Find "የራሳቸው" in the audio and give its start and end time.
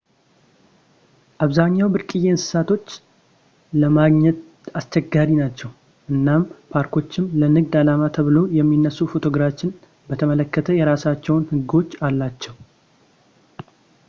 10.79-11.37